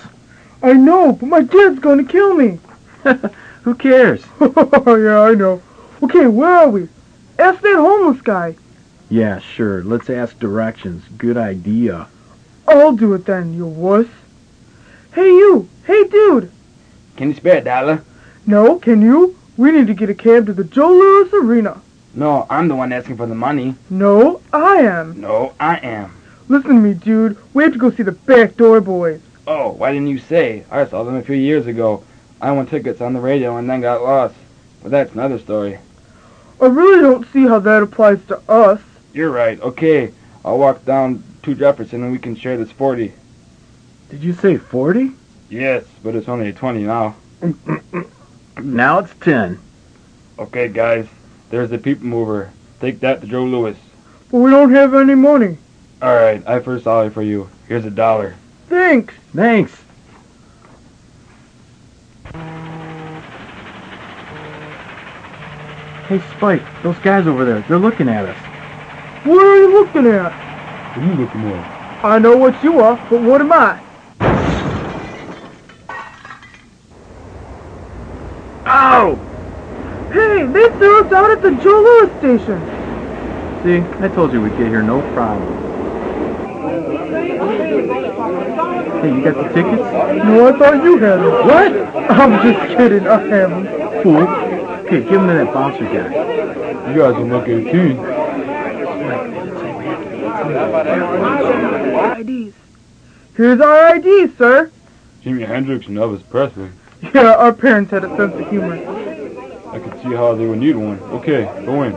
I 0.61 0.73
know, 0.73 1.13
but 1.13 1.27
my 1.27 1.41
dad's 1.41 1.79
gonna 1.79 2.03
kill 2.03 2.33
me. 2.33 2.59
Who 3.63 3.75
cares? 3.75 4.23
yeah, 4.41 5.21
I 5.21 5.33
know. 5.35 5.61
Okay, 6.03 6.27
where 6.27 6.49
are 6.49 6.69
we? 6.69 6.89
Ask 7.37 7.61
that 7.61 7.75
homeless 7.75 8.21
guy. 8.21 8.55
Yeah, 9.09 9.39
sure. 9.39 9.83
Let's 9.83 10.09
ask 10.09 10.37
directions. 10.39 11.03
Good 11.17 11.37
idea. 11.37 12.07
I'll 12.67 12.95
do 12.95 13.13
it 13.13 13.25
then, 13.25 13.53
you 13.53 13.65
wuss. 13.65 14.07
Hey, 15.13 15.29
you! 15.29 15.67
Hey, 15.85 16.03
dude! 16.03 16.51
Can 17.15 17.29
you 17.29 17.35
spare 17.35 17.57
a 17.57 17.61
dollar? 17.61 18.03
No, 18.45 18.77
can 18.79 19.01
you? 19.01 19.37
We 19.57 19.71
need 19.71 19.87
to 19.87 19.93
get 19.93 20.09
a 20.09 20.13
cab 20.13 20.45
to 20.45 20.53
the 20.53 20.63
Joe 20.63 20.91
Louis 20.91 21.33
Arena. 21.33 21.81
No, 22.13 22.45
I'm 22.49 22.67
the 22.67 22.75
one 22.75 22.93
asking 22.93 23.17
for 23.17 23.25
the 23.25 23.35
money. 23.35 23.75
No, 23.89 24.41
I 24.53 24.77
am. 24.77 25.19
No, 25.19 25.53
I 25.59 25.77
am. 25.77 26.18
Listen 26.49 26.69
to 26.69 26.81
me, 26.81 26.95
dude. 26.95 27.37
We 27.53 27.63
have 27.63 27.73
to 27.73 27.79
go 27.79 27.91
see 27.91 28.01
the 28.01 28.11
Backdoor 28.11 28.81
Boys. 28.81 29.21
Oh, 29.45 29.69
why 29.69 29.91
didn't 29.91 30.07
you 30.07 30.17
say? 30.17 30.65
I 30.71 30.85
saw 30.85 31.03
them 31.03 31.15
a 31.15 31.21
few 31.21 31.35
years 31.35 31.67
ago. 31.67 32.03
I 32.41 32.51
won 32.51 32.65
tickets 32.65 33.01
on 33.01 33.13
the 33.13 33.19
radio 33.19 33.57
and 33.57 33.69
then 33.69 33.81
got 33.81 34.01
lost. 34.01 34.33
But 34.81 34.89
that's 34.89 35.13
another 35.13 35.37
story. 35.37 35.77
I 36.59 36.65
really 36.65 37.01
don't 37.01 37.31
see 37.31 37.43
how 37.43 37.59
that 37.59 37.83
applies 37.83 38.19
to 38.25 38.41
us. 38.49 38.81
You're 39.13 39.29
right. 39.29 39.61
Okay, 39.61 40.11
I'll 40.43 40.57
walk 40.57 40.83
down 40.85 41.23
to 41.43 41.53
Jefferson 41.53 42.01
and 42.03 42.11
we 42.11 42.17
can 42.17 42.35
share 42.35 42.57
this 42.57 42.71
40. 42.71 43.13
Did 44.09 44.23
you 44.23 44.33
say 44.33 44.57
40? 44.57 45.11
Yes, 45.49 45.85
but 46.03 46.15
it's 46.15 46.27
only 46.27 46.51
20 46.51 46.81
now. 46.83 47.15
Now 48.61 48.99
it's 48.99 49.13
10. 49.21 49.57
Okay, 50.37 50.67
guys, 50.67 51.07
there's 51.49 51.69
the 51.69 51.77
people 51.77 52.07
mover. 52.07 52.51
Take 52.81 52.99
that 52.99 53.21
to 53.21 53.27
Joe 53.27 53.45
Louis. 53.45 53.77
But 54.29 54.39
we 54.39 54.51
don't 54.51 54.73
have 54.73 54.93
any 54.93 55.15
money. 55.15 55.57
Alright, 56.01 56.47
I 56.47 56.61
first 56.61 56.85
solid 56.85 57.13
for 57.13 57.21
you. 57.21 57.49
Here's 57.67 57.83
a 57.83 57.89
dollar. 57.89 58.35
Thanks. 58.69 59.13
Thanks. 59.35 59.71
Hey, 66.07 66.21
Spike, 66.37 66.63
those 66.81 66.97
guys 66.99 67.27
over 67.27 67.43
there, 67.43 67.63
they're 67.67 67.77
looking 67.77 68.07
at 68.07 68.25
us. 68.25 68.37
What 69.25 69.43
are 69.45 69.57
you 69.57 69.73
looking 69.73 70.07
at? 70.07 70.31
What 70.95 71.05
are 71.05 71.11
you 71.11 71.15
looking 71.21 71.41
at? 71.51 72.03
I 72.03 72.17
know 72.17 72.37
what 72.37 72.63
you 72.63 72.79
are, 72.79 72.95
but 73.09 73.21
what 73.21 73.41
am 73.41 73.51
I? 73.51 73.79
Ow! 78.65 79.15
Hey, 80.13 80.45
they 80.45 80.69
threw 80.77 81.01
us 81.01 81.11
out 81.11 81.29
at 81.29 81.41
the 81.41 81.51
Joe 81.61 81.81
Louis 81.81 82.09
station. 82.19 82.59
See, 83.63 84.03
I 84.03 84.07
told 84.07 84.31
you 84.31 84.41
we'd 84.41 84.57
get 84.57 84.69
here 84.69 84.81
no 84.81 85.01
problem. 85.13 85.69
Hey, 87.39 89.15
you 89.15 89.23
got 89.23 89.35
the 89.35 89.43
tickets? 89.53 89.81
No, 90.25 90.47
I 90.47 90.57
thought 90.57 90.83
you 90.83 90.97
had 90.97 91.19
them. 91.19 91.47
What? 91.47 91.71
I'm 92.11 92.31
just 92.43 92.77
kidding. 92.77 93.07
I 93.07 93.21
have 93.27 93.49
them. 93.49 94.03
Fool. 94.03 94.27
Okay, 94.85 94.99
give 95.01 95.11
them 95.11 95.27
to 95.27 95.33
that 95.35 95.53
bouncer 95.53 95.85
guy. 95.85 96.09
You 96.91 96.97
guys 96.99 97.15
are 97.15 97.23
looking 97.23 97.65
too. 97.71 97.95
IDs. 102.19 102.53
Here's 103.35 103.61
our 103.61 103.95
IDs, 103.95 104.37
sir. 104.37 104.71
Jimi 105.23 105.47
Hendrix 105.47 105.87
and 105.87 105.97
Elvis 105.97 106.27
Presley. 106.29 106.69
Yeah, 107.13 107.35
our 107.35 107.53
parents 107.53 107.91
had 107.91 108.03
a 108.03 108.09
sense 108.17 108.33
of 108.35 108.49
humor. 108.49 108.75
I 109.71 109.79
could 109.79 110.01
see 110.01 110.09
how 110.13 110.35
they 110.35 110.45
would 110.45 110.59
need 110.59 110.75
one. 110.75 110.99
Okay, 110.99 111.43
go 111.65 111.83
in. 111.83 111.93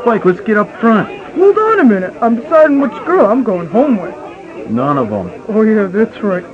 Spike, 0.00 0.24
let's 0.24 0.40
get 0.40 0.56
up 0.56 0.74
front. 0.80 1.08
Hold 1.34 1.58
on 1.58 1.80
a 1.80 1.84
minute. 1.84 2.14
I'm 2.22 2.36
deciding 2.36 2.80
which 2.80 2.92
girl 3.04 3.26
I'm 3.26 3.42
going 3.42 3.66
home 3.68 3.98
with. 3.98 4.14
None 4.68 4.98
of 4.98 5.10
them. 5.10 5.44
Oh, 5.48 5.62
yeah, 5.62 5.84
that's 5.84 6.20
right. 6.22 6.44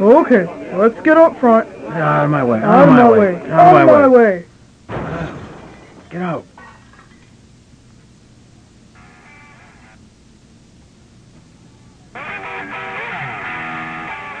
Okay, 0.00 0.76
let's 0.76 1.00
get 1.02 1.16
up 1.16 1.38
front. 1.38 1.68
Out 1.88 2.24
of 2.24 2.30
my 2.30 2.44
way. 2.44 2.60
Out 2.60 2.88
of 2.88 2.94
my 2.94 3.10
way. 3.10 3.50
Out 3.50 3.76
of 3.80 3.86
my 3.86 4.08
way. 4.08 4.44
Get 6.10 6.22
out. 6.22 6.44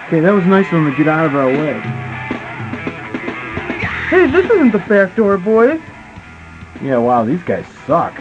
Okay, 0.06 0.20
that 0.20 0.32
was 0.32 0.44
nice 0.44 0.66
of 0.66 0.72
them 0.72 0.90
to 0.90 0.96
get 0.96 1.08
out 1.08 1.24
of 1.24 1.34
our 1.34 1.46
way. 1.46 1.80
Hey, 4.08 4.26
this 4.30 4.44
isn't 4.50 4.72
the 4.72 4.78
back 4.80 5.16
door, 5.16 5.38
boys. 5.38 5.80
Yeah, 6.82 6.98
wow, 6.98 7.24
these 7.24 7.42
guys 7.44 7.64
suck. 7.86 8.20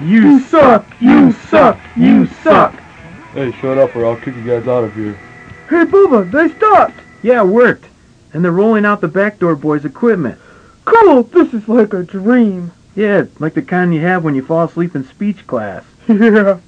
You 0.00 0.40
suck! 0.40 0.84
You 1.00 1.32
suck! 1.32 1.78
You 1.96 2.26
suck! 2.42 2.74
Hey, 3.36 3.52
shut 3.60 3.76
up 3.76 3.94
or 3.94 4.06
I'll 4.06 4.16
kick 4.16 4.34
you 4.34 4.44
guys 4.44 4.66
out 4.66 4.82
of 4.82 4.94
here. 4.94 5.12
Hey, 5.68 5.84
Bubba, 5.84 6.30
they 6.32 6.48
stopped! 6.56 6.98
Yeah, 7.22 7.42
it 7.42 7.46
worked. 7.46 7.84
And 8.32 8.42
they're 8.42 8.50
rolling 8.50 8.86
out 8.86 9.02
the 9.02 9.08
Backdoor 9.08 9.56
Boys' 9.56 9.84
equipment. 9.84 10.40
Cool, 10.86 11.24
this 11.24 11.52
is 11.52 11.68
like 11.68 11.92
a 11.92 12.02
dream. 12.02 12.72
Yeah, 12.94 13.24
like 13.38 13.52
the 13.52 13.60
kind 13.60 13.94
you 13.94 14.00
have 14.00 14.24
when 14.24 14.34
you 14.34 14.42
fall 14.42 14.64
asleep 14.64 14.96
in 14.96 15.04
speech 15.04 15.46
class. 15.46 15.84
Yeah. 16.08 16.60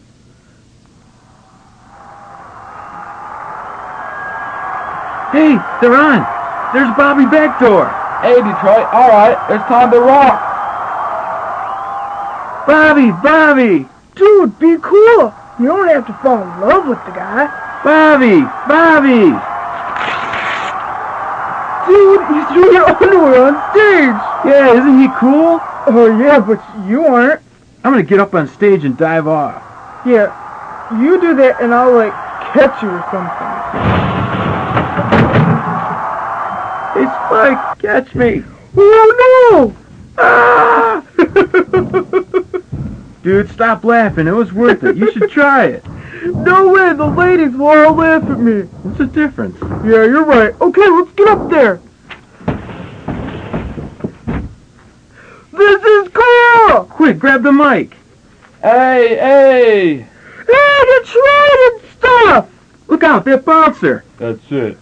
Hey, 5.32 5.56
they're 5.80 5.96
on. 5.96 6.26
There's 6.74 6.94
Bobby 6.98 7.24
Backdoor. 7.24 7.88
Hey, 8.20 8.34
Detroit, 8.34 8.92
alright, 8.92 9.38
it's 9.50 9.64
time 9.64 9.90
to 9.90 10.00
rock. 10.00 10.38
Bobby, 12.66 13.10
Bobby, 13.22 13.88
Dude, 14.14 14.58
be 14.58 14.76
cool. 14.82 15.32
You 15.58 15.66
don't 15.66 15.88
have 15.88 16.06
to 16.06 16.12
fall 16.22 16.40
in 16.40 16.60
love 16.60 16.86
with 16.86 17.04
the 17.04 17.10
guy. 17.10 17.46
Bobby, 17.82 18.42
Bobby. 18.68 19.34
Dude, 21.88 22.20
you 22.30 22.46
threw 22.52 22.72
your 22.72 22.88
underwear 23.02 23.42
on 23.46 23.54
stage. 23.72 24.18
Yeah, 24.46 24.74
isn't 24.74 25.00
he 25.00 25.08
cool? 25.18 25.58
Oh, 25.88 26.16
yeah, 26.20 26.38
but 26.38 26.62
you 26.88 27.04
aren't. 27.04 27.40
I'm 27.82 27.92
gonna 27.92 28.04
get 28.04 28.20
up 28.20 28.34
on 28.34 28.46
stage 28.46 28.84
and 28.84 28.96
dive 28.96 29.26
off. 29.26 29.60
Yeah, 30.06 30.30
you 31.00 31.20
do 31.20 31.34
that 31.34 31.60
and 31.60 31.74
I'll, 31.74 31.92
like, 31.92 32.12
catch 32.52 32.80
you 32.80 32.90
or 32.90 33.02
something. 33.10 33.48
It's 37.02 37.12
Spike, 37.26 37.78
catch 37.80 38.14
me. 38.14 38.44
Oh, 38.76 39.74
no! 39.74 39.76
Ah! 40.18 41.02
Dude, 43.28 43.50
stop 43.50 43.84
laughing. 43.84 44.26
It 44.26 44.32
was 44.32 44.54
worth 44.54 44.82
it. 44.84 44.96
You 44.96 45.12
should 45.12 45.30
try 45.30 45.66
it. 45.66 45.86
No 46.24 46.72
way, 46.72 46.94
the 46.94 47.04
ladies 47.04 47.54
will 47.54 47.66
all 47.66 47.92
laugh 47.92 48.22
at 48.22 48.40
me. 48.40 48.62
What's 48.62 48.96
the 48.96 49.04
difference? 49.04 49.54
Yeah, 49.60 50.06
you're 50.06 50.24
right. 50.24 50.58
Okay, 50.58 50.88
let's 50.88 51.12
get 51.12 51.28
up 51.28 51.50
there. 51.50 51.78
This 55.52 55.84
is 55.84 56.08
cool! 56.14 56.84
Quick, 56.84 57.18
grab 57.18 57.42
the 57.42 57.52
mic. 57.52 57.98
Hey, 58.62 59.18
hey! 59.18 59.96
Hey, 59.98 60.06
it's 60.48 61.14
raining 61.14 61.90
stuff! 61.98 62.48
Look 62.86 63.02
out, 63.02 63.26
that 63.26 63.44
bouncer. 63.44 64.04
That's 64.16 64.40
it. 64.50 64.78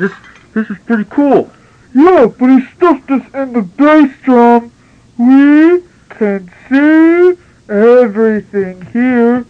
This, 0.00 0.12
this 0.52 0.68
is 0.68 0.78
pretty 0.84 1.04
cool. 1.08 1.48
Yeah, 1.94 2.26
but 2.26 2.46
he 2.46 2.60
stuffed 2.74 3.10
us 3.10 3.22
in 3.34 3.52
the 3.52 3.62
bass 3.62 4.10
drum. 4.22 4.72
We 5.18 5.82
can 6.08 6.50
see 6.68 7.38
everything 7.68 8.80
here. 8.92 9.44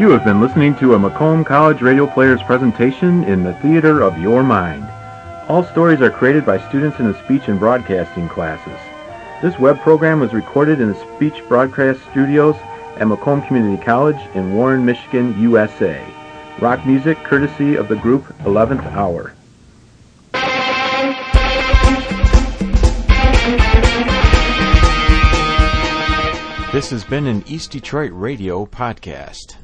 You 0.00 0.08
have 0.10 0.24
been 0.24 0.40
listening 0.40 0.74
to 0.76 0.94
a 0.94 0.98
Macomb 0.98 1.44
College 1.44 1.82
Radio 1.82 2.06
Players 2.06 2.42
presentation 2.42 3.22
in 3.24 3.44
the 3.44 3.54
theater 3.54 4.00
of 4.00 4.18
your 4.18 4.42
mind. 4.42 4.88
All 5.50 5.64
stories 5.64 6.00
are 6.00 6.12
created 6.12 6.46
by 6.46 6.64
students 6.68 7.00
in 7.00 7.10
the 7.10 7.24
speech 7.24 7.48
and 7.48 7.58
broadcasting 7.58 8.28
classes. 8.28 8.78
This 9.42 9.58
web 9.58 9.80
program 9.80 10.20
was 10.20 10.32
recorded 10.32 10.80
in 10.80 10.92
the 10.92 11.16
speech 11.16 11.42
broadcast 11.48 11.98
studios 12.12 12.54
at 12.98 13.08
Macomb 13.08 13.42
Community 13.42 13.82
College 13.82 14.20
in 14.36 14.54
Warren, 14.54 14.84
Michigan, 14.84 15.36
USA. 15.40 16.00
Rock 16.60 16.86
music 16.86 17.18
courtesy 17.24 17.74
of 17.74 17.88
the 17.88 17.96
group 17.96 18.26
11th 18.44 18.86
Hour. 18.92 19.34
This 26.72 26.90
has 26.90 27.02
been 27.02 27.26
an 27.26 27.42
East 27.48 27.72
Detroit 27.72 28.12
Radio 28.14 28.66
podcast. 28.66 29.56